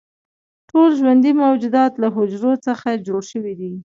[0.69, 3.73] ټول ژوندي موجودات له حجرو څخه جوړ شوي دي